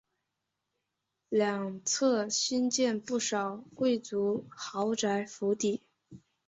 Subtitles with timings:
[1.29, 5.83] 两侧兴建不少贵族豪宅府邸。